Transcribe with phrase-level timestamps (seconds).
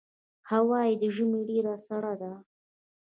[0.49, 2.33] هوا یې د ژمي ډېره سړه ده.